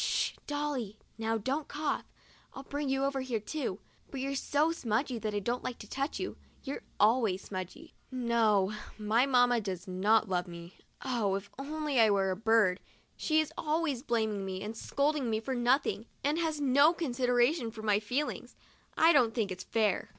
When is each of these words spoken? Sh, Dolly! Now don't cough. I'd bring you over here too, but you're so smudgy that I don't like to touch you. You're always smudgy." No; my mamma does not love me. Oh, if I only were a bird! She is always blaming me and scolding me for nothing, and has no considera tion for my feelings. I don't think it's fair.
Sh, 0.03 0.33
Dolly! 0.47 0.97
Now 1.19 1.37
don't 1.37 1.67
cough. 1.67 2.11
I'd 2.55 2.67
bring 2.69 2.89
you 2.89 3.03
over 3.03 3.21
here 3.21 3.39
too, 3.39 3.77
but 4.09 4.19
you're 4.19 4.33
so 4.33 4.71
smudgy 4.71 5.19
that 5.19 5.35
I 5.35 5.37
don't 5.37 5.63
like 5.63 5.77
to 5.77 5.87
touch 5.87 6.19
you. 6.19 6.37
You're 6.63 6.81
always 6.99 7.43
smudgy." 7.43 7.93
No; 8.11 8.73
my 8.97 9.27
mamma 9.27 9.61
does 9.61 9.87
not 9.87 10.27
love 10.27 10.47
me. 10.47 10.73
Oh, 11.05 11.35
if 11.35 11.51
I 11.59 11.67
only 11.67 12.09
were 12.09 12.31
a 12.31 12.35
bird! 12.35 12.79
She 13.15 13.41
is 13.41 13.53
always 13.59 14.01
blaming 14.01 14.43
me 14.43 14.63
and 14.63 14.75
scolding 14.75 15.29
me 15.29 15.39
for 15.39 15.53
nothing, 15.53 16.07
and 16.23 16.39
has 16.39 16.59
no 16.59 16.95
considera 16.95 17.53
tion 17.53 17.69
for 17.69 17.83
my 17.83 17.99
feelings. 17.99 18.55
I 18.97 19.13
don't 19.13 19.35
think 19.35 19.51
it's 19.51 19.63
fair. 19.65 20.09